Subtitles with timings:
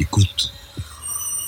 [0.00, 0.50] Écoute.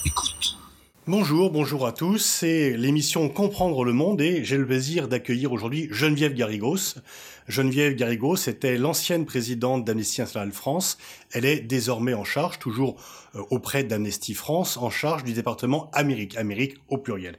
[0.04, 0.58] Écoute.
[1.06, 2.18] Bonjour, bonjour à tous.
[2.18, 6.98] C'est l'émission Comprendre le monde et j'ai le plaisir d'accueillir aujourd'hui Geneviève Garrigos.
[7.48, 10.98] Geneviève Garrigos était l'ancienne présidente d'Amnesty International France.
[11.32, 12.96] Elle est désormais en charge, toujours
[13.36, 17.38] euh, auprès d'Amnesty France, en charge du département Amérique, Amérique au pluriel.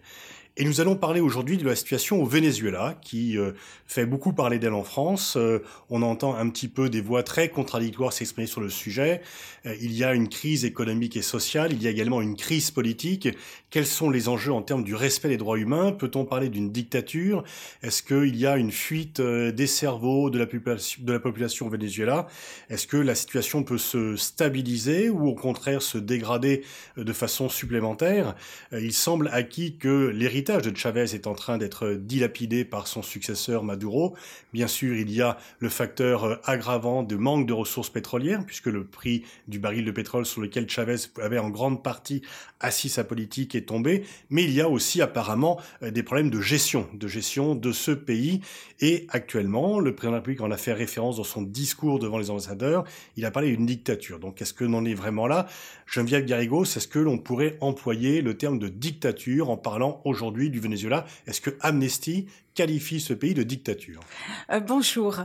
[0.55, 3.53] Et nous allons parler aujourd'hui de la situation au Venezuela, qui euh,
[3.87, 5.35] fait beaucoup parler d'elle en France.
[5.35, 9.21] Euh, on entend un petit peu des voix très contradictoires s'exprimer sur le sujet.
[9.65, 12.69] Euh, il y a une crise économique et sociale, il y a également une crise
[12.69, 13.29] politique.
[13.71, 15.91] Quels sont les enjeux en termes du respect des droits humains?
[15.91, 17.43] Peut-on parler d'une dictature?
[17.81, 22.27] Est-ce qu'il y a une fuite des cerveaux de la, de la population au Venezuela?
[22.69, 26.61] Est-ce que la situation peut se stabiliser ou au contraire se dégrader
[26.95, 28.35] de façon supplémentaire?
[28.71, 33.63] Il semble acquis que l'héritage de Chavez est en train d'être dilapidé par son successeur
[33.63, 34.13] Maduro.
[34.51, 38.67] Bien sûr, il y a le facteur euh, aggravant de manque de ressources pétrolières, puisque
[38.67, 42.21] le prix du baril de pétrole sur lequel Chavez avait en grande partie
[42.59, 44.03] assis sa politique est tombé.
[44.29, 47.91] Mais il y a aussi apparemment euh, des problèmes de gestion, de gestion de ce
[47.91, 48.41] pays.
[48.79, 52.17] Et actuellement, le président de la République en a fait référence dans son discours devant
[52.17, 52.83] les ambassadeurs.
[53.15, 54.19] Il a parlé d'une dictature.
[54.19, 55.47] Donc, est-ce que l'on est vraiment là?
[55.85, 60.59] Geneviève Garrigos, est-ce que l'on pourrait employer le terme de dictature en parlant aujourd'hui du
[60.59, 61.05] Venezuela.
[61.27, 63.99] Est-ce que Amnesty qualifie ce pays de dictature
[64.51, 65.17] euh, Bonjour.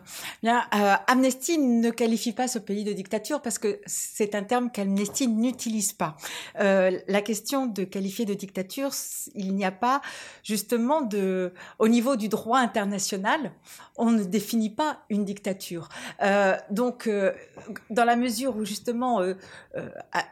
[0.42, 4.70] Bien, euh, Amnesty ne qualifie pas ce pays de dictature parce que c'est un terme
[4.70, 6.16] qu'Amnesty n'utilise pas.
[6.60, 8.90] Euh, la question de qualifier de dictature,
[9.34, 10.00] il n'y a pas
[10.42, 13.52] justement de, au niveau du droit international,
[13.96, 15.88] on ne définit pas une dictature.
[16.70, 17.10] donc,
[17.90, 19.20] dans la mesure où justement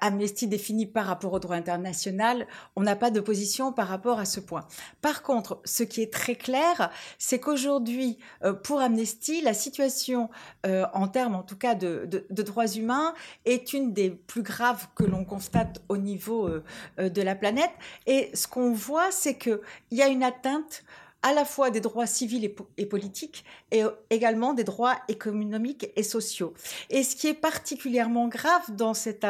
[0.00, 4.25] Amnesty définit par rapport au droit international, on n'a pas de position par rapport à
[4.25, 4.66] ce point.
[5.03, 6.85] Par contre, ce qui est très clair,
[7.18, 10.30] c'est qu'aujourd'hui, euh, pour Amnesty, la situation
[10.66, 15.04] euh, en termes, en tout cas, de, droits humains est une des plus graves que
[15.04, 17.70] l'on constate au niveau euh, de la planète.
[18.06, 19.58] Et ce qu'on voit, c'est qu'il
[19.91, 20.84] y a une atteinte
[21.22, 22.44] à la fois des droits civils
[22.76, 26.54] et, politiques et également des droits économiques et sociaux.
[26.88, 29.26] Et ce qui est particulièrement grave dans cette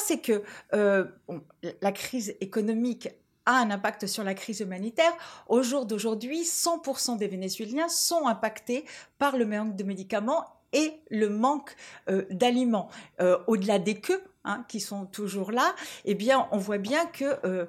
[0.00, 0.42] c'est que
[0.72, 3.10] la crise économique
[3.50, 5.12] a un impact sur la crise humanitaire.
[5.48, 8.84] Au jour d'aujourd'hui, 100% des Vénézuéliens sont impactés
[9.18, 11.74] par le manque de médicaments et le manque
[12.08, 12.88] euh, d'aliments.
[13.20, 15.74] Euh, au-delà des queues, Hein, qui sont toujours là,
[16.06, 17.66] eh bien, on voit bien que euh,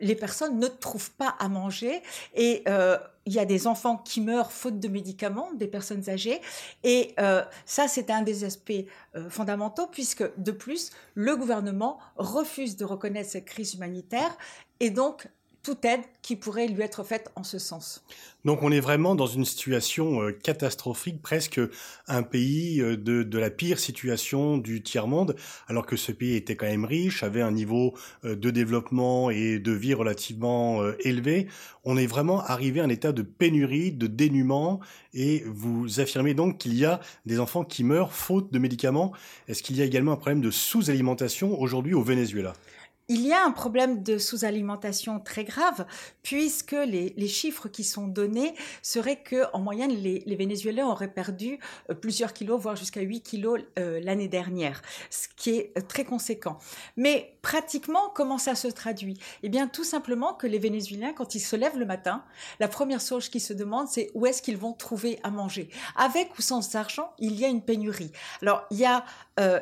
[0.00, 2.02] les personnes ne trouvent pas à manger
[2.34, 2.64] et
[3.26, 6.40] il y a des enfants qui meurent faute de médicaments, des personnes âgées,
[6.84, 7.14] et
[7.64, 8.84] ça, c'est un des aspects
[9.28, 14.36] fondamentaux puisque, de plus, le gouvernement refuse de reconnaître cette crise humanitaire.
[14.80, 15.28] Et donc
[15.66, 18.04] toute aide qui pourrait lui être faite en ce sens.
[18.44, 21.60] Donc on est vraiment dans une situation euh, catastrophique, presque
[22.06, 25.34] un pays euh, de, la pire situation du tiers-monde,
[25.66, 27.94] alors que ce pays était quand même riche, avait un niveau
[28.24, 31.48] euh, de développement et de vie relativement élevé.
[31.82, 34.78] On est vraiment arrivé à un état de pénurie, de dénuement,
[35.14, 39.12] et vous affirmez donc qu'il y a des enfants qui meurent faute de médicaments.
[39.48, 42.52] Est-ce qu'il y a également un problème de sous-alimentation aujourd'hui au Venezuela?
[43.08, 45.86] Il y a un problème de sous-alimentation très grave,
[46.22, 51.58] puisque les, chiffres qui sont donnés seraient que, en moyenne, les, Vénézuéliens auraient perdu
[51.90, 56.04] euh, plusieurs kilos, voire jusqu'à 8 kilos euh, l'année dernière, ce qui est euh, très
[56.04, 56.58] conséquent.
[56.96, 61.40] Mais pratiquement, comment ça se traduit Eh bien, tout simplement que les Vénézuéliens, quand ils
[61.40, 62.24] se lèvent le matin,
[62.58, 65.70] la première chose qu'ils se demandent, c'est où est-ce qu'ils vont trouver à manger.
[65.94, 68.10] Avec ou sans argent, il y a une pénurie.
[68.42, 69.04] Alors, il y a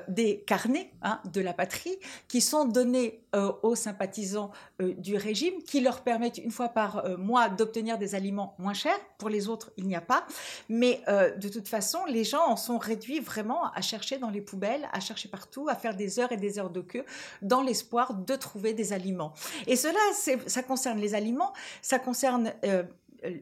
[0.06, 1.96] des carnets hein, de la patrie
[2.28, 7.04] qui sont donnés euh, aux sympathisants euh, du régime qui leur permettent une fois par
[7.04, 8.98] euh, mois d'obtenir des aliments moins chers.
[9.18, 10.26] Pour les autres, il n'y a pas.
[10.68, 14.86] Mais de toute façon, les gens en sont réduits vraiment à chercher dans les poubelles,
[14.92, 17.04] à chercher partout, à faire des heures et des heures de queue
[17.42, 19.32] dans l'espoir de trouver des aliments.
[19.66, 19.98] Et cela,
[20.46, 21.52] ça concerne les aliments,
[21.82, 22.52] ça concerne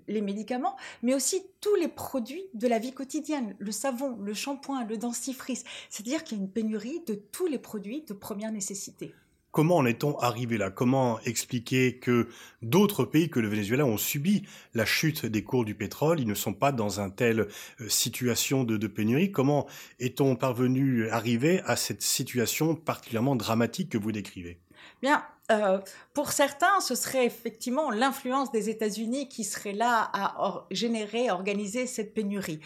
[0.09, 4.85] les médicaments, mais aussi tous les produits de la vie quotidienne, le savon, le shampoing,
[4.85, 5.65] le dentifrice.
[5.91, 9.13] C'est-à-dire qu'il y a une pénurie de tous les produits de première nécessité.
[9.53, 10.71] Comment en est-on arrivé là?
[10.71, 12.27] Comment expliquer que
[12.63, 16.21] d'autres pays que le Venezuela ont subi la chute des cours du pétrole?
[16.21, 19.31] Ils ne sont pas dans une telle euh, situation de, pénurie.
[19.31, 19.67] Comment
[20.01, 24.57] est-on parvenu arriver à cette situation particulièrement dramatique que vous décrivez?
[25.03, 25.79] Bien, euh,
[26.15, 32.15] pour certains, ce serait effectivement l'influence des États-Unis qui serait là à générer, organiser cette
[32.15, 32.61] pénurie.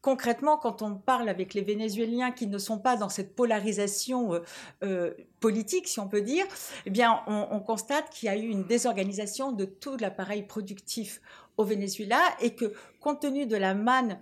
[0.00, 4.40] Concrètement, quand on parle avec les Vénézuéliens qui ne sont pas dans cette polarisation euh,
[4.82, 6.44] euh, politique, si on peut dire,
[6.86, 11.20] eh bien, on, constate qu'il y a eu une désorganisation de tout l'appareil productif
[11.56, 14.18] au Venezuela et que, compte tenu de la manne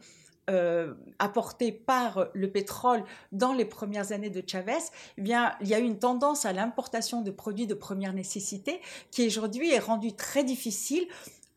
[0.50, 0.94] euh,
[1.86, 4.72] par le pétrole dans les premières années de Chavez,
[5.16, 8.80] eh bien, il y a eu une tendance à l'importation de produits de première nécessité
[9.10, 11.06] qui aujourd'hui est rendue très difficile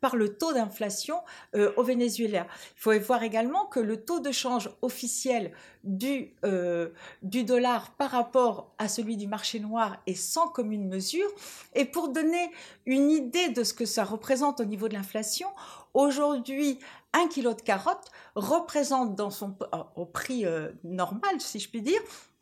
[0.04, 1.22] par le taux d'inflation
[1.56, 2.46] euh, au Venezuela.
[2.76, 5.54] Il faut voir également que le taux de change officiel
[5.86, 6.90] du, euh,
[7.22, 11.30] du dollar par rapport à celui du marché noir est sans commune mesure.
[11.74, 12.52] Et pour donner
[12.86, 15.48] une idée de ce que ça représente au niveau de l'inflation,
[15.94, 16.80] aujourd'hui,
[17.14, 19.56] un kilo de carottes représente son,
[19.96, 22.02] au prix euh, normal, si je puis dire,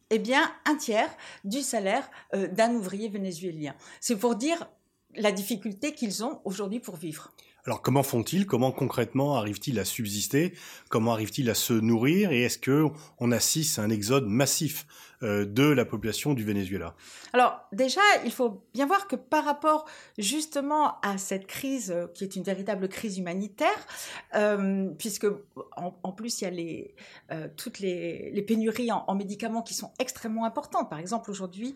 [0.10, 3.76] eh bien, un tiers du salaire d'un ouvrier vénézuélien.
[4.00, 4.68] C'est pour dire
[5.16, 7.32] la difficulté qu'ils ont aujourd'hui pour vivre.
[7.66, 8.48] Alors comment font-ils?
[8.48, 10.54] Comment concrètement arrivent-ils à subsister?
[10.90, 12.32] Comment arrivent-ils à se nourrir?
[12.32, 12.88] Et est-ce que
[13.20, 14.88] on assiste à un exode massif?
[15.22, 16.96] De la population du Venezuela
[17.34, 19.86] Alors déjà, il faut bien voir que par rapport
[20.18, 23.70] justement à cette crise euh, qui est une véritable crise humanitaire,
[24.36, 25.28] euh, puisque
[25.76, 26.92] en, plus il y
[27.30, 30.90] a toutes les, pénuries en, médicaments qui sont extrêmement importantes.
[30.90, 31.76] Par exemple aujourd'hui,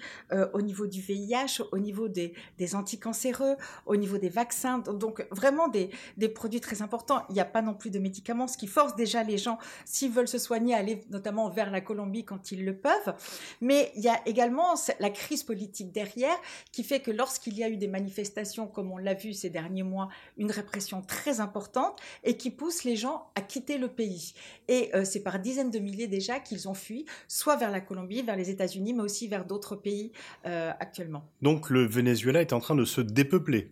[0.53, 2.33] au niveau du VIH, au niveau des,
[2.73, 3.55] anticancéreux,
[3.85, 7.23] au niveau des vaccins, donc vraiment des produits très importants.
[7.29, 10.11] Il n'y a pas non plus de médicaments, ce qui force déjà les gens, s'ils
[10.11, 13.13] veulent se soigner, à aller notamment vers la Colombie quand ils le peuvent.
[13.61, 16.37] Mais il y a également la crise politique derrière
[16.71, 19.83] qui fait que lorsqu'il y a eu des manifestations, comme on l'a vu ces derniers
[19.83, 24.33] mois, une répression très importante et qui pousse les gens à quitter le pays.
[24.67, 28.21] Et euh, c'est par dizaines de milliers déjà qu'ils ont fui, soit vers la Colombie,
[28.21, 30.11] vers les États-Unis, mais aussi vers d'autres pays
[30.45, 31.25] euh, actuellement.
[31.41, 33.71] Donc le Venezuela est en train de se dépeupler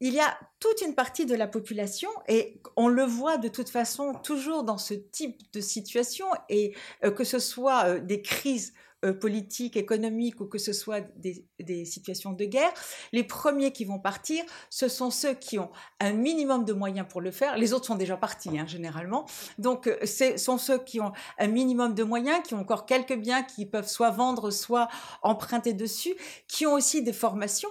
[0.00, 3.68] il y a toute une partie de la population, et on le voit de toute
[3.68, 6.74] façon toujours dans ce type de situation, et
[7.04, 8.74] euh, que ce soit euh, des crises
[9.04, 12.72] euh, politiques, économiques, ou que ce soit des, situations de guerre,
[13.12, 15.70] les premiers qui vont partir, ce sont ceux qui ont
[16.00, 17.58] un minimum de moyens pour le faire.
[17.58, 19.26] Les autres sont déjà partis, hein, généralement.
[19.58, 23.42] Donc, ce sont ceux qui ont un minimum de moyens, qui ont encore quelques biens
[23.42, 24.88] qui peuvent soit vendre, soit
[25.22, 26.14] emprunter dessus,
[26.48, 27.70] qui ont aussi des formations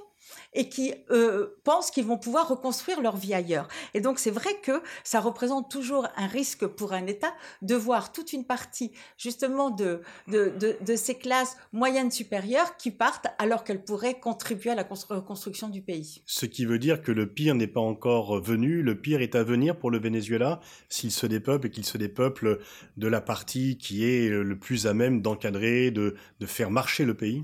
[0.54, 3.68] et qui euh, pensent qu'ils vont pouvoir reconstruire leur vie ailleurs.
[3.94, 8.12] Et donc c'est vrai que ça représente toujours un risque pour un État de voir
[8.12, 13.84] toute une partie justement de, de, de, ces classes moyennes supérieures qui partent alors qu'elles
[13.84, 16.22] pourraient contribuer à la reconstruction du pays.
[16.26, 19.44] Ce qui veut dire que le pire n'est pas encore venu, le pire est à
[19.44, 20.60] venir pour le Venezuela
[20.90, 22.60] s'il se dépeuple et qu'il se dépeuple
[22.98, 27.16] de la partie qui est le plus à même d'encadrer, de, de faire marcher le
[27.16, 27.44] pays?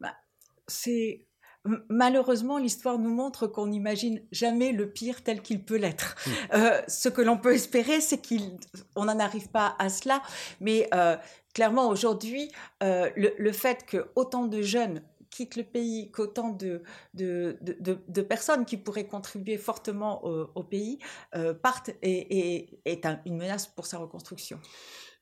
[0.00, 0.14] Bah,
[0.66, 1.26] c'est
[1.88, 6.16] malheureusement, l'histoire nous montre qu'on n'imagine jamais le pire tel qu'il peut l'être.
[6.26, 6.30] Hmm.
[6.54, 10.22] Euh, ce que l'on peut espérer, c'est qu'on n'en arrive pas à cela.
[10.60, 11.16] Mais euh,
[11.54, 12.50] clairement, aujourd'hui,
[12.82, 16.82] euh, le, fait que autant de jeunes quittent le pays, qu'autant de,
[17.14, 21.00] de, personnes qui pourraient contribuer fortement au, pays
[21.60, 24.60] partent et, est une menace pour sa reconstruction.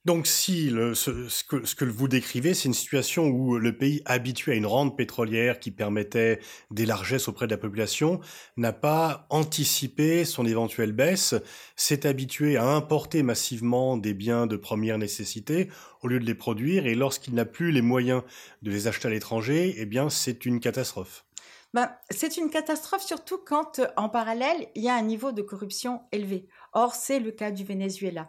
[0.05, 4.67] Donc si ce, que, vous décrivez, c'est une situation où le pays habitué à une
[4.67, 6.41] rente pétrolière qui permettait
[6.73, 8.19] des largesses auprès de la population
[8.57, 11.37] n'a pas anticipé son éventuelle baisse,
[11.77, 15.69] s'est habitué à importer massivement des biens de première nécessité
[16.03, 18.23] au lieu de les produire, et lorsqu'il n'a plus les moyens
[18.63, 21.25] de les acheter à l'étranger, eh bien c'est une catastrophe.
[21.75, 26.03] Ben, c'est une catastrophe surtout quand, en parallèle, il y a un niveau de corruption
[26.13, 26.47] élevé.
[26.73, 28.27] Or, c'est le cas du Venezuela.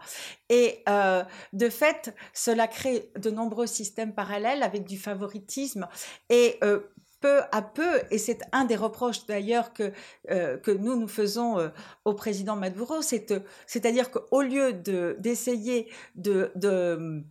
[0.50, 5.88] Et euh, de fait, cela crée de nombreux systèmes parallèles avec du favoritisme
[6.30, 6.82] et euh,
[7.22, 9.94] peu à peu, et c'est un des reproches d'ailleurs que,
[10.30, 11.72] euh, que nous nous faisons
[12.04, 17.24] au président Maduro, c'est-à-dire qu'au lieu d'essayer de, de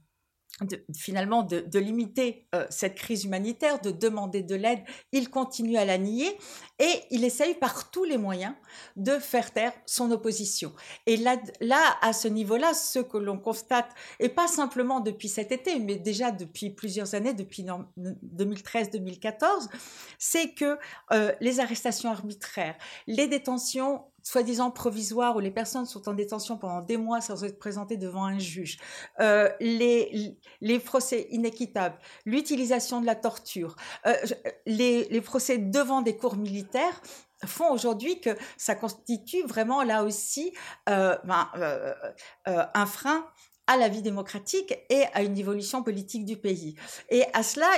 [0.95, 4.81] finalement de, limiter euh, cette crise humanitaire, de demander de l'aide,
[5.11, 6.37] il continue à la nier
[6.79, 8.55] et il essaye par tous les moyens
[8.97, 10.73] de faire taire son opposition.
[11.07, 13.91] Et là, là à ce niveau-là, ce que l'on constate,
[14.21, 19.69] et pas simplement depuis cet été, mais déjà depuis plusieurs années, depuis 2013-2014,
[20.19, 20.79] c'est que
[21.13, 26.81] euh, les arrestations arbitraires, les détentions soi-disant provisoire où les personnes sont en détention pendant
[26.81, 28.79] des mois sans être présentées devant un juge,
[29.21, 33.77] euh, les, les procès inéquitables, l'utilisation de la torture,
[34.07, 34.15] euh,
[34.67, 37.01] les, les procès devant des cours militaires
[37.47, 40.53] font aujourd'hui que ça constitue vraiment là aussi
[40.89, 41.95] euh, ben, euh,
[42.49, 43.27] euh, un frein
[43.67, 46.75] à la vie démocratique et à une évolution politique du pays.
[47.11, 47.69] Et à cela,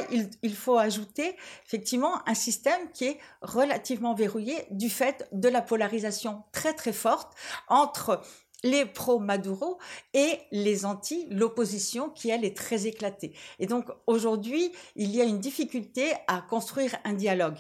[0.43, 1.37] il, faut ajouter
[1.67, 7.35] effectivement un système qui est relativement verrouillé du fait de la polarisation très très forte
[7.69, 8.23] entre
[8.63, 9.79] les pro-Maduro
[10.15, 13.35] et les anti, l'opposition qui, elle, est très éclatée.
[13.59, 17.59] Et donc, aujourd'hui, il y a une difficulté à construire un dialogue.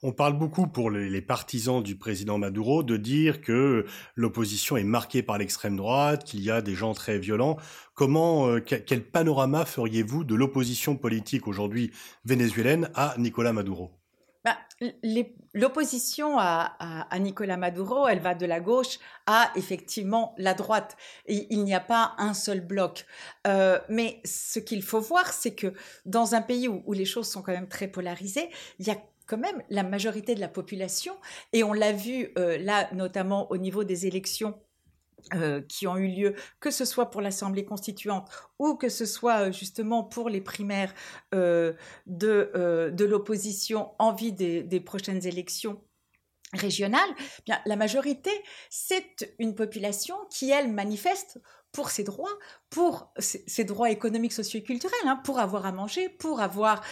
[0.00, 5.24] On parle beaucoup pour les, partisans du président Maduro de dire que l'opposition est marquée
[5.24, 7.56] par l'extrême droite, qu'il y a des gens très violents.
[7.94, 11.90] Comment, euh, quel panorama feriez-vous de l'opposition politique aujourd'hui
[12.24, 13.90] vénézuélienne à Nicolas Maduro?
[14.44, 14.56] Bah,
[15.52, 20.96] L'opposition à, Nicolas Maduro, elle va de la gauche à effectivement la droite.
[21.26, 23.04] Il n'y a pas un seul bloc.
[23.48, 25.74] Euh, mais ce qu'il faut voir, c'est que
[26.06, 28.96] dans un pays où, les choses sont quand même très polarisées, il y a
[29.28, 31.14] quand même la majorité de la population,
[31.52, 34.58] et on l'a vu euh, là notamment au niveau des élections
[35.34, 39.48] euh, qui ont eu lieu, que ce soit pour l'Assemblée constituante ou que ce soit
[39.48, 40.94] euh, justement pour les primaires
[41.32, 45.80] de, de l'opposition en vue des, prochaines élections
[46.54, 48.30] régionales, eh bien, la majorité,
[48.70, 51.38] c'est une population qui, elle, manifeste
[51.72, 52.38] pour ses droits,
[52.70, 56.82] pour ses, droits économiques, sociaux et culturels, hein, pour avoir à manger, pour avoir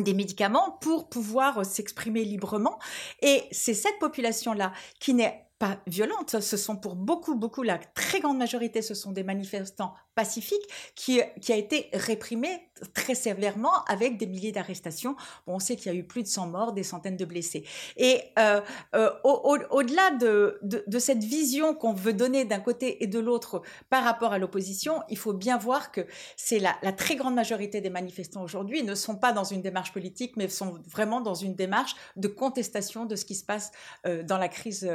[0.00, 2.78] des médicaments pour pouvoir s'exprimer librement.
[3.22, 6.40] Et c'est cette population-là qui n'est pas violente.
[6.40, 11.20] Ce sont pour beaucoup, beaucoup, la très grande majorité, ce sont des manifestants pacifiques qui,
[11.40, 12.48] qui a été réprimé
[12.94, 15.14] très sévèrement avec des milliers d'arrestations.
[15.46, 17.64] On sait qu'il y a eu plus de 100 morts, des centaines de blessés.
[17.96, 18.60] Et euh,
[18.94, 24.32] euh, au-delà de, cette vision qu'on veut donner d'un côté et de l'autre par rapport
[24.32, 26.06] à l'opposition, il faut bien voir que
[26.36, 30.36] c'est la, très grande majorité des manifestants aujourd'hui ne sont pas dans une démarche politique,
[30.36, 33.70] mais sont vraiment dans une démarche de contestation de ce qui se passe
[34.06, 34.90] euh, dans la crise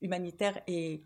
[0.00, 1.02] humanitaire et,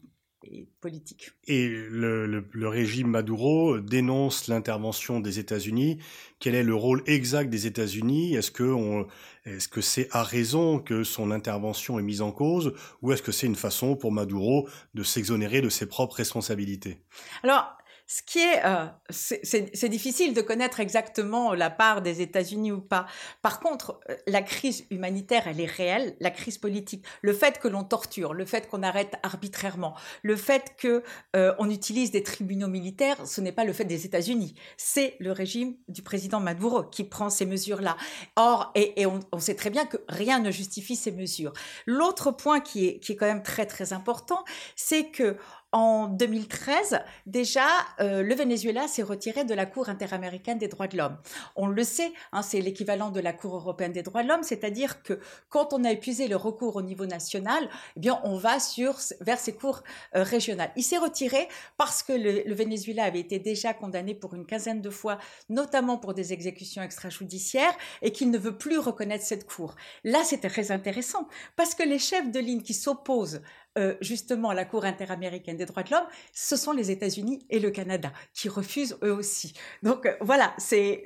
[0.80, 1.30] politique.
[1.46, 5.98] Et le, régime Maduro dénonce l'intervention des États-Unis.
[6.38, 8.34] Quel est le rôle exact des États-Unis?
[8.34, 9.04] Est-ce que
[9.44, 13.32] est-ce que c'est à raison que son intervention est mise en cause, ou est-ce que
[13.32, 17.00] c'est une façon pour Maduro de s'exonérer de ses propres responsabilités?
[17.42, 17.78] Alors,
[18.10, 23.04] ce qui est, euh, c'est difficile de connaître exactement la part des États-Unis ou pas.
[23.42, 26.16] Par contre, euh, la crise humanitaire, elle est réelle.
[26.18, 30.74] La crise politique, le fait que l'on torture, le fait qu'on arrête arbitrairement, le fait
[30.78, 31.02] que
[31.36, 34.54] euh, on utilise des tribunaux militaires, ce n'est pas le fait des États-Unis.
[34.78, 37.98] C'est le régime du président Maduro qui prend ces mesures-là.
[38.36, 41.52] Or, et, on, on, sait très bien que rien ne justifie ces mesures.
[41.84, 44.42] L'autre point qui est, qui est quand même très très important,
[44.76, 45.36] c'est que
[45.72, 47.66] en 2013, déjà,
[48.00, 51.18] euh, le Venezuela s'est retiré de la Cour interaméricaine des droits de l'homme.
[51.56, 55.02] On le sait, hein, c'est l'équivalent de la Cour européenne des droits de l'homme, c'est-à-dire
[55.02, 55.20] que
[55.50, 59.38] quand on a épuisé le recours au niveau national, eh bien, on va sur, vers
[59.38, 59.82] ces cours
[60.16, 60.72] euh, régionales.
[60.74, 64.90] Il s'est retiré parce que le, Venezuela avait été déjà condamné pour une quinzaine de
[64.90, 65.18] fois,
[65.50, 69.76] notamment pour des exécutions extrajudiciaires, et qu'il ne veut plus reconnaître cette Cour.
[70.02, 73.42] Là, c'était très intéressant parce que les chefs de ligne qui s'opposent
[73.76, 77.70] euh, justement la Cour interaméricaine des droits de l'homme, ce sont les États-Unis et le
[77.70, 79.52] Canada qui refusent eux aussi.
[79.82, 81.04] Donc euh, voilà, c'est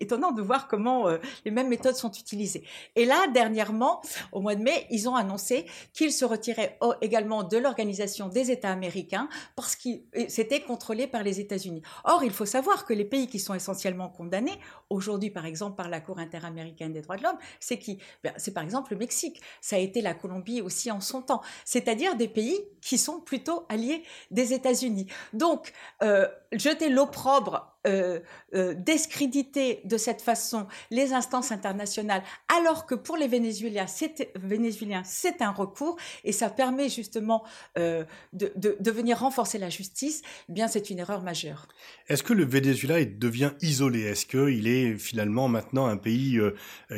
[0.00, 2.64] étonnant de voir comment euh, les mêmes méthodes sont utilisées.
[2.96, 4.00] Et là, dernièrement,
[4.32, 8.70] au mois de mai, ils ont annoncé qu'ils se retiraient également de l'Organisation des États
[8.70, 9.88] américains parce que
[10.28, 11.82] c'était contrôlé par les États-Unis.
[12.04, 15.88] Or, il faut savoir que les pays qui sont essentiellement condamnés, aujourd'hui par exemple par
[15.88, 17.98] la Cour interaméricaine des droits de l'homme, c'est qui?
[18.22, 19.42] Ben, C'est par exemple le Mexique.
[19.60, 21.23] Ça a été la Colombie aussi en son
[21.64, 25.06] c'est-à-dire des pays qui sont plutôt alliés des États-Unis.
[25.32, 28.20] Donc, euh, jeter l'opprobre euh,
[28.54, 32.22] euh, discréditer de cette façon les instances internationales,
[32.56, 37.44] alors que pour les Vénézuéliens, c'est, Vénézuéliens, c'est un recours et ça permet justement
[37.76, 41.68] euh, de, de, venir renforcer la justice, eh bien c'est une erreur majeure.
[42.08, 44.02] Est-ce que le Venezuela devient isolé?
[44.02, 46.40] Est-ce qu'il est finalement maintenant un pays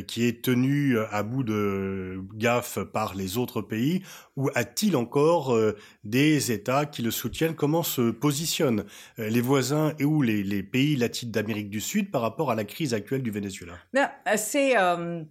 [0.06, 4.02] qui est tenu à bout de gaffe par les autres pays?
[4.36, 5.58] Ou a-t-il encore
[6.04, 7.54] des États qui le soutiennent?
[7.54, 8.84] Comment se positionnent
[9.16, 12.54] les voisins et où les, les pays pays latins d'Amérique du Sud par rapport à
[12.54, 13.78] la crise actuelle du Venezuela?
[13.94, 15.24] Ben, C'est euh,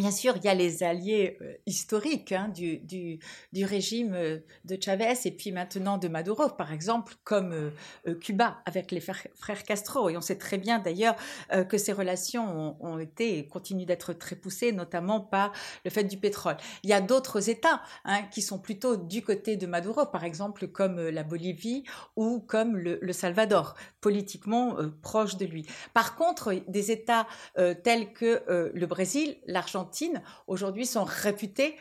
[0.00, 3.18] Bien sûr, il y a les alliés euh, historiques hein, du,
[3.62, 8.92] régime euh, de Chavez et puis maintenant de Maduro, par exemple, comme euh, Cuba avec
[8.92, 10.08] les frères, Castro.
[10.08, 11.16] Et on sait très bien d'ailleurs
[11.68, 15.52] que ces relations ont, été et continuent d'être très poussées, notamment par
[15.84, 16.56] le fait du pétrole.
[16.82, 20.66] Il y a d'autres États hein, qui sont plutôt du côté de Maduro, par exemple
[20.68, 21.84] comme la Bolivie
[22.16, 25.66] ou comme le, le Salvador, politiquement proche de lui.
[25.92, 27.26] Par contre, des États
[27.82, 28.42] tels que
[28.72, 29.89] le Brésil, l'Argentine,
[30.46, 31.76] aujourd'hui sont réputés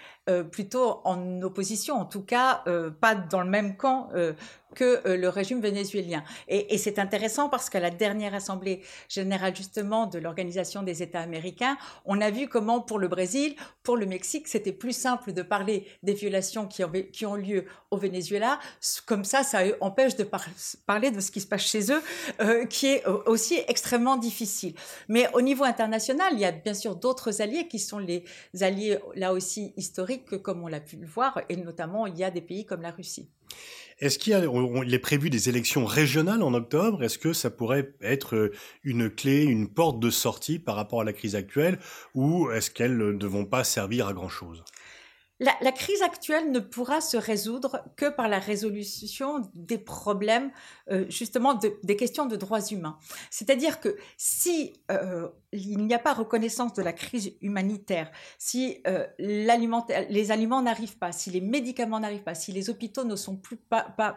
[0.52, 2.64] plutôt en opposition, en tout cas
[3.02, 4.10] pas dans le même camp
[4.76, 6.24] que euh, le régime vénézuélien.
[6.48, 11.78] Et, c'est intéressant parce qu'à la dernière Assemblée générale justement de l'Organisation des États américains,
[12.06, 15.88] on a vu comment pour le Brésil, pour le Mexique, c'était plus simple de parler
[16.04, 16.84] des violations qui
[17.26, 18.60] ont, lieu au Venezuela.
[19.06, 20.28] Comme ça, ça empêche de
[20.86, 22.02] parler de ce qui se passe chez eux,
[22.42, 24.74] euh, qui est aussi extrêmement difficile.
[25.08, 28.24] Mais au niveau international, il y a bien sûr d'autres alliés qui sont les
[28.62, 32.32] alliés là aussi historiques, comme on l'a pu le voir, et notamment il y a
[32.32, 33.30] des pays comme la Russie.
[34.00, 37.04] Est-ce qu'il est prévu des élections régionales en octobre?
[37.04, 38.52] Est-ce que ça pourrait être euh,
[38.84, 41.80] une clé, une porte de sortie par rapport à la crise actuelle?
[42.16, 44.64] Ou est-ce qu'elles ne vont pas servir à grand-chose?
[45.42, 50.52] La, crise actuelle ne pourra se résoudre que par la résolution des problèmes,
[50.92, 52.98] euh, justement, des questions de droits humains.
[53.30, 59.06] C'est-à-dire que si euh, il n'y a pas reconnaissance de la crise humanitaire, si euh,
[59.18, 63.58] les aliments n'arrivent pas, si les médicaments n'arrivent pas, si les hôpitaux ne sont plus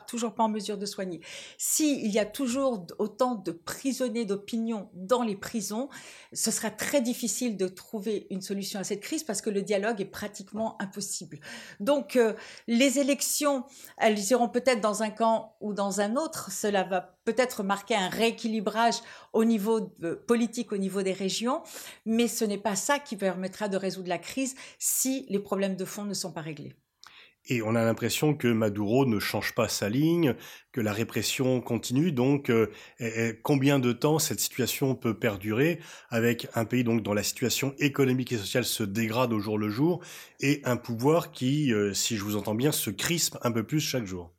[0.07, 1.21] toujours pas en mesure de soigner,
[1.57, 5.89] s'il y a toujours autant de prisonniers d'opinion dans les prisons,
[6.33, 10.01] ce sera très difficile de trouver une solution à cette crise parce que le dialogue
[10.01, 11.39] est pratiquement impossible.
[11.81, 12.35] Donc euh,
[12.67, 13.65] les élections,
[13.97, 18.09] elles iront peut-être dans un camp ou dans un autre, cela va peut-être marquer un
[18.09, 18.97] rééquilibrage
[19.33, 19.81] au niveau
[20.27, 21.63] politique, au niveau des régions,
[22.05, 25.85] mais ce n'est pas ça qui permettra de résoudre la crise si les problèmes de
[25.85, 26.75] fond ne sont pas réglés.
[27.47, 30.37] Et on a l'impression que Maduro ne change pas sa ligne,
[30.71, 32.13] que la répression continue.
[32.13, 32.69] Donc, euh,
[33.43, 38.31] combien de temps cette situation peut perdurer avec un pays donc dont la situation économique
[38.33, 40.05] et sociale se dégrade au jour le jour
[40.39, 43.81] et un pouvoir qui, euh, si je vous entends bien, se crispe un peu plus
[43.81, 44.33] chaque jour?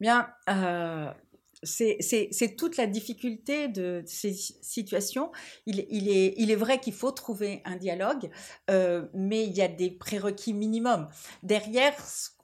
[0.00, 1.12] Bien, euh,
[1.62, 5.30] c'est toute la difficulté de ces situations.
[5.66, 8.30] Il, est, vrai qu'il faut trouver un dialogue,
[8.70, 11.08] euh, mais il y a des prérequis minimums.
[11.42, 11.94] Derrière,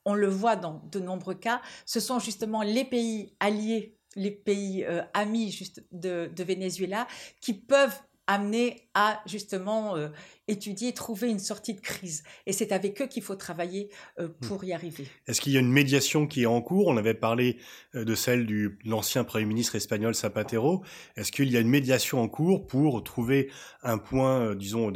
[0.05, 4.85] on le voit dans de nombreux cas, ce sont justement les pays alliés, les pays
[4.85, 5.59] euh, amis
[5.93, 7.07] de Venezuela
[7.41, 10.09] qui peuvent amener à justement euh,
[10.49, 12.25] étudier, trouver une sortie de crise.
[12.47, 14.47] Et c'est avec eux qu'il faut travailler euh, hmm.
[14.47, 15.07] pour y arriver.
[15.27, 16.89] Est-ce qu'il y a une médiation qui est en cours?
[16.89, 17.59] On avait parlé
[17.95, 20.83] euh, de celle de l'ancien Premier ministre espagnol Zapatero.
[21.17, 23.51] Est-ce qu'il y a une médiation en cours pour trouver
[23.83, 24.93] un point, disons,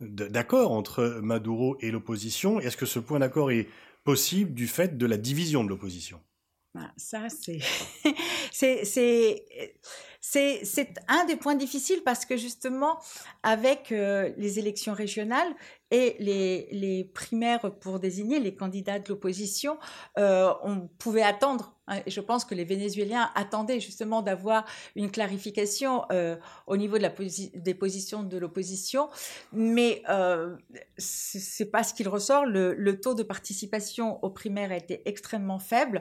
[0.00, 2.60] d'accord entre Maduro et l'opposition?
[2.60, 3.68] Est-ce que ce point d'accord est
[4.04, 6.20] possible du fait de la division de l'opposition?
[6.76, 7.58] Ah, Ça, c'est...
[8.52, 9.44] c'est c'est
[11.08, 12.98] un des points difficiles parce que justement,
[13.42, 15.48] avec euh, les élections régionales
[15.90, 19.78] et les, primaires pour désigner les candidats de l'opposition,
[20.18, 26.04] euh, on pouvait attendre Hein, je pense que les Vénézuéliens attendaient justement d'avoir une clarification
[26.12, 29.10] euh, au niveau des positions de l'opposition,
[29.52, 30.56] mais euh,
[30.96, 32.46] c'est pas ce qu'il ressort.
[32.46, 36.00] Le, taux de participation aux primaires a été extrêmement faible,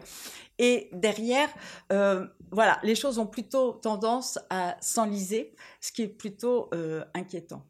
[0.59, 1.49] et derrière,
[1.91, 7.65] euh, voilà, les choses ont plutôt tendance à s'enliser, ce qui est plutôt euh, inquiétant.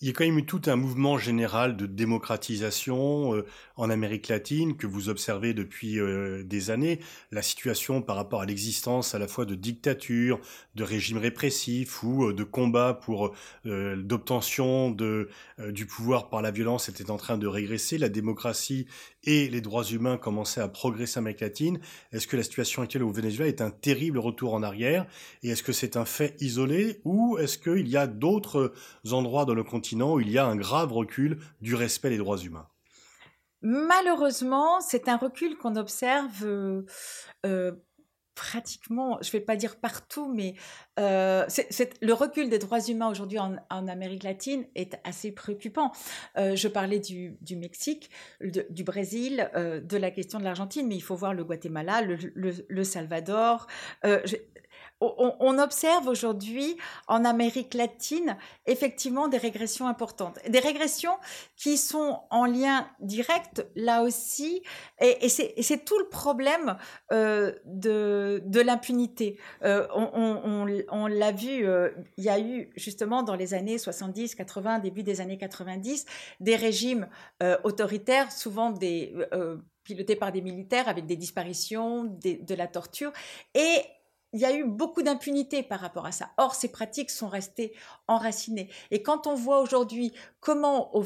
[0.00, 4.28] Il y a quand même eu tout un mouvement général de démocratisation euh, en Amérique
[4.28, 7.00] latine que vous observez depuis euh, des années.
[7.32, 10.38] La situation par rapport à l'existence à la fois de dictature,
[10.76, 13.34] de régimes répressifs ou euh, de combats pour
[13.64, 17.98] d'obtention du pouvoir par la violence était en train de régresser.
[17.98, 18.86] La démocratie
[19.24, 21.80] et les droits humains commençaient à progresser en Amérique latine.
[22.12, 25.06] Est-ce que la situation actuelle au Venezuela est un terrible retour en arrière?
[25.42, 27.00] Et est-ce que c'est un fait isolé?
[27.04, 28.72] Ou est-ce qu'il y a d'autres
[29.10, 32.68] endroits dans le continent il y a un grave recul du respect des droits humains
[33.60, 36.44] Malheureusement, c'est un recul qu'on observe
[37.44, 37.72] euh,
[38.38, 40.54] pratiquement, je ne vais pas dire partout, mais
[41.00, 41.44] euh,
[42.00, 43.56] le recul des droits humains aujourd'hui en,
[43.88, 45.90] Amérique latine est assez préoccupant.
[46.36, 51.00] Euh, je parlais du, Mexique, du Brésil, euh, de la question de l'Argentine, mais il
[51.00, 53.66] faut voir le Guatemala, le, Salvador
[55.00, 60.38] on, observe aujourd'hui en Amérique latine effectivement des régressions importantes.
[60.48, 61.16] Des régressions
[61.56, 64.62] qui sont en lien direct là aussi,
[65.00, 66.76] et, c'est tout le problème
[67.12, 69.38] euh, de, l'impunité.
[69.62, 74.80] Euh, on, l'a vu, euh, il y a eu justement dans les années 70, 80,
[74.80, 76.06] début des années 90,
[76.40, 77.08] des régimes
[77.62, 78.74] autoritaires, souvent
[79.84, 83.12] pilotés par des militaires avec des disparitions, de la torture,
[83.54, 83.82] et
[84.32, 86.30] il y a eu beaucoup d'impunité par rapport à ça.
[86.36, 87.72] Or, ces pratiques sont restées
[88.08, 88.68] enracinées.
[88.90, 91.02] Et quand on voit aujourd'hui comment au,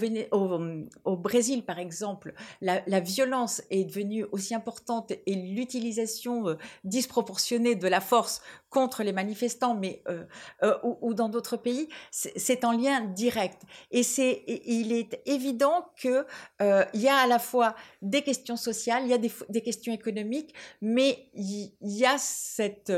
[1.05, 7.89] au, Brésil, par exemple, la, violence est devenue aussi importante et l'utilisation euh, disproportionnée de
[7.89, 10.25] la force contre les manifestants, mais euh,
[10.63, 13.63] euh, ou, dans d'autres pays, c'est en lien direct.
[13.91, 16.27] Et c'est, il est évident que
[16.95, 20.55] il y a à la fois des questions sociales, il y a des questions économiques,
[20.81, 22.93] mais il y a cette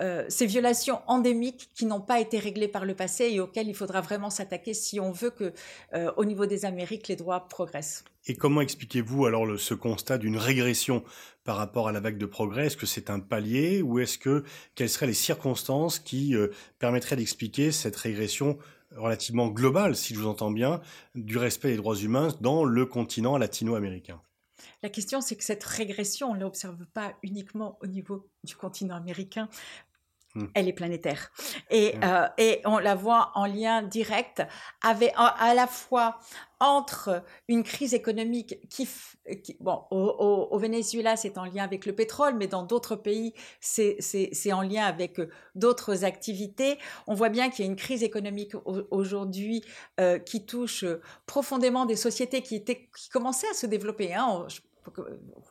[0.00, 3.74] euh, ces violations endémiques qui n'ont pas été réglées par le passé et auxquelles il
[3.74, 5.52] faudra vraiment s'attaquer si on veut que,
[5.94, 8.04] euh, au niveau des Amériques, les droits progressent.
[8.28, 11.04] Et comment expliquez-vous alors ce constat d'une régression
[11.44, 12.66] par rapport à la vague de progrès?
[12.66, 14.42] Est-ce que c'est un palier ou est-ce que
[14.74, 16.48] quelles seraient les circonstances qui euh,
[16.78, 18.58] permettraient d'expliquer cette régression
[18.96, 20.80] relativement globale, si je vous entends bien,
[21.14, 24.20] du respect des droits humains dans le continent latino-américain?
[24.82, 28.96] La question, c'est que cette régression, on ne l'observe pas uniquement au niveau du continent
[28.96, 29.48] américain,
[30.36, 30.48] Hmm.
[30.52, 31.30] Elle est planétaire.
[31.70, 32.00] Et, hmm.
[32.04, 34.42] euh, et, on la voit en lien direct
[34.82, 36.18] avec, à la fois
[36.60, 38.86] entre une crise économique qui,
[39.60, 44.52] bon, au, au, Venezuela, c'est en lien avec le pétrole, mais dans d'autres pays, c'est
[44.52, 45.20] en lien avec
[45.54, 46.78] d'autres activités.
[47.06, 48.52] On voit bien qu'il y a une crise économique
[48.90, 49.64] aujourd'hui
[50.00, 50.84] euh, qui touche
[51.24, 54.14] profondément des sociétés qui, étaient, qui commençaient à se développer.
[54.14, 54.46] Hein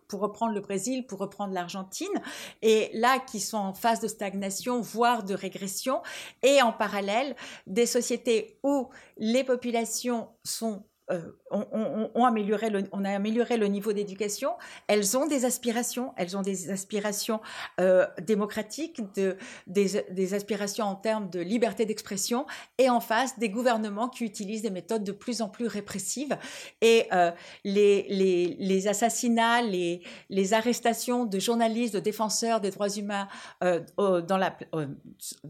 [0.07, 2.21] pour reprendre le Brésil, pour reprendre l'Argentine,
[2.61, 6.01] et là qui sont en phase de stagnation, voire de régression,
[6.43, 7.35] et en parallèle
[7.67, 13.93] des sociétés où les populations sont euh, on, amélioré le, on, a amélioré le niveau
[13.93, 14.53] d'éducation.
[14.87, 17.41] Elles ont des aspirations, elles ont des aspirations
[17.79, 19.37] euh, démocratiques, de,
[19.67, 22.47] des, aspirations en termes de liberté d'expression,
[22.79, 26.37] et en face des gouvernements qui utilisent des méthodes de plus en plus répressives.
[26.81, 27.31] Et euh,
[27.63, 33.27] les, assassinats, les, arrestations de journalistes, de défenseurs des droits humains
[33.61, 34.57] la,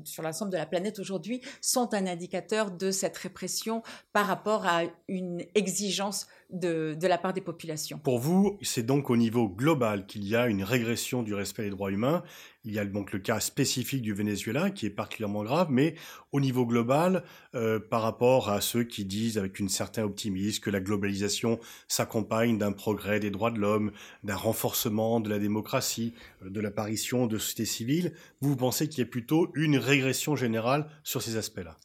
[0.04, 4.84] sur l'ensemble de la planète aujourd'hui sont un indicateur de cette répression par rapport à
[5.08, 7.98] une exigence de, de, la part des populations.
[7.98, 11.70] Pour vous, c'est donc au niveau global qu'il y a une régression du respect des
[11.72, 12.24] droits humains.
[12.64, 15.96] Il y a donc le cas spécifique du Venezuela qui est particulièrement grave, mais
[16.32, 20.70] au niveau global, euh, par rapport à ceux qui disent avec une certain optimisme que
[20.70, 23.92] la globalisation s'accompagne d'un progrès des droits de l'homme,
[24.24, 29.08] d'un renforcement de la démocratie, euh, de l'apparition de sociétés civiles, vous pensez qu'il y
[29.08, 31.78] a plutôt une régression générale sur ces aspects-là?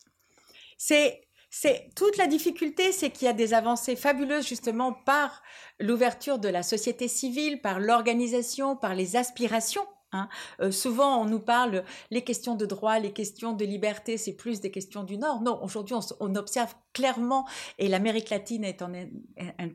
[0.77, 1.21] C'est
[1.51, 5.43] c'est toute la difficulté, c'est qu'il y a des avancées fabuleuses justement par
[5.81, 10.29] l'ouverture de la société civile, par l'organisation, par les aspirations Hein.
[10.61, 14.61] Euh, souvent, on nous parle les questions de droit, les questions de liberté, c'est plus
[14.61, 15.41] des questions du Nord.
[15.41, 17.47] Non, aujourd'hui, on, observe clairement,
[17.79, 18.91] et l'Amérique latine est un,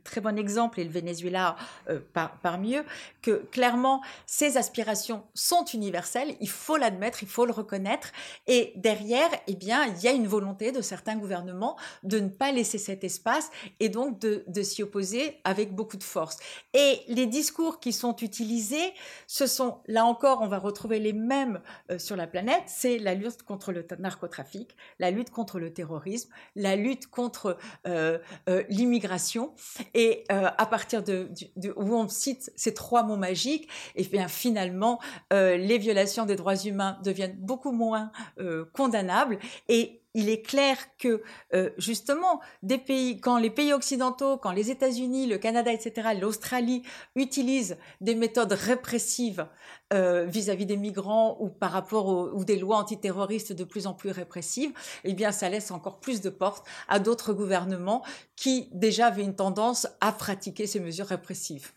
[0.04, 1.56] très bon exemple, et le Venezuela
[1.89, 2.86] euh, par, parmi eux,
[3.21, 8.12] que clairement, ces aspirations sont universelles, il faut l'admettre, il faut le reconnaître,
[8.47, 12.51] et derrière, eh bien, il y a une volonté de certains gouvernements de ne pas
[12.51, 13.49] laisser cet espace,
[13.80, 16.38] et donc de, de s'y opposer avec beaucoup de force.
[16.73, 18.93] Et les discours qui sont utilisés,
[19.28, 23.13] ce sont, là encore, on va retrouver les mêmes euh, sur la planète, c'est la
[23.13, 28.18] lutte contre le narcotrafic, la lutte contre le terrorisme, la lutte contre euh,
[28.50, 29.54] euh, l'immigration.
[29.94, 31.30] Et à partir de,
[31.76, 35.00] où on cite ces trois mots magiques, et eh bien finalement,
[35.32, 38.12] les violations des droits humains deviennent beaucoup moins
[38.74, 41.21] condamnables et il est clair que
[41.54, 42.39] euh, justement
[42.88, 46.82] pays, quand les pays occidentaux, quand les États-Unis, le Canada, etc., l'Australie
[47.15, 49.45] utilisent des méthodes répressives
[49.93, 53.93] euh, vis-à-vis des migrants ou par rapport aux, ou des lois antiterroristes de plus en
[53.93, 54.71] plus répressives,
[55.04, 58.04] eh bien ça laisse encore plus de portes à d'autres gouvernements
[58.38, 61.71] qui déjà avaient une tendance à pratiquer ces mesures répressives.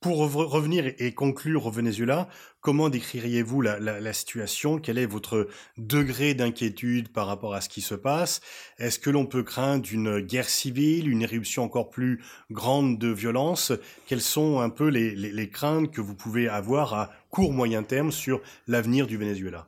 [0.00, 2.28] Pour revenir et conclure au Venezuela,
[2.60, 4.78] comment décririez-vous la, situation?
[4.78, 8.40] Quel est votre degré d'inquiétude par rapport à ce qui se passe?
[8.78, 13.72] Est-ce que l'on peut craindre une guerre civile, une éruption encore plus grande de violence?
[14.06, 18.40] Quelles sont un peu les, craintes que vous pouvez avoir à court moyen terme sur
[18.68, 19.66] l'avenir du Venezuela?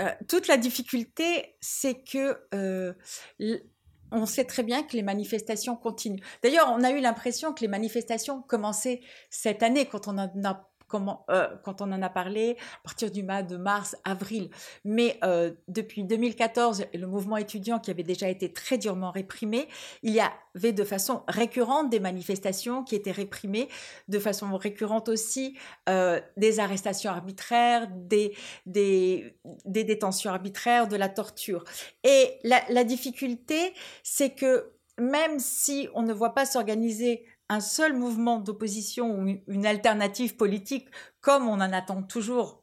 [0.00, 2.92] Euh, toute la difficulté, c'est que euh,
[4.12, 6.20] on sait très bien que les manifestations continuent.
[6.42, 10.69] D'ailleurs, on a eu l'impression que les manifestations commençaient cette année quand on en a
[10.90, 14.50] comment, euh, quand on en a parlé à partir du mois de mars, avril.
[14.84, 19.68] Mais euh, depuis 2014, le mouvement étudiant qui avait déjà été très durement réprimé,
[20.02, 23.68] il y avait de façon récurrente des manifestations qui étaient réprimées,
[24.08, 25.56] de façon récurrente aussi
[25.88, 28.34] euh, des arrestations arbitraires, des,
[28.66, 31.64] des, des, détentions arbitraires, de la torture.
[32.02, 33.72] Et la, la difficulté,
[34.02, 39.66] c'est que même si on ne voit pas s'organiser un seul mouvement d'opposition ou une
[39.66, 40.88] alternative politique,
[41.20, 42.59] comme on en attend toujours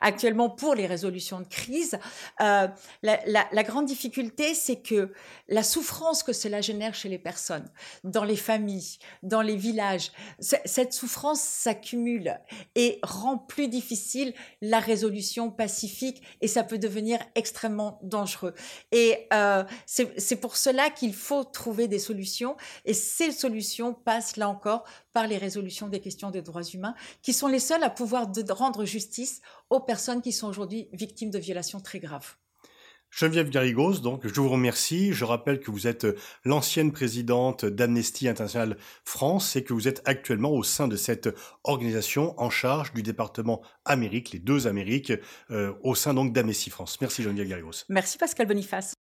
[0.00, 1.98] actuellement pour les résolutions de crise.
[2.40, 2.68] Euh,
[3.02, 5.12] la, grande difficulté, c'est que
[5.48, 7.68] la souffrance que cela génère chez les personnes,
[8.04, 12.38] dans les familles, dans les villages, cette souffrance s'accumule
[12.74, 18.54] et rend plus difficile la résolution pacifique et ça peut devenir extrêmement dangereux.
[18.90, 24.48] Et euh, c'est pour cela qu'il faut trouver des solutions et ces solutions passent là
[24.48, 28.28] encore par les résolutions des questions des droits humains, qui sont les seules à pouvoir
[28.82, 29.40] rendre justice
[29.70, 32.36] aux personnes qui sont aujourd'hui victimes de violations très graves.
[33.10, 35.12] Geneviève Garrigos, donc je vous remercie.
[35.12, 36.06] Je rappelle que vous êtes
[36.44, 41.28] l'ancienne présidente d'Amnesty International France et que vous êtes actuellement au sein de cette
[41.62, 45.12] organisation en charge du département Amérique, les deux Amériques,
[45.50, 47.02] euh, au sein donc d'Amnesty France.
[47.02, 47.84] Merci Geneviève Garrigos.
[47.90, 48.94] Merci Pascal Boniface.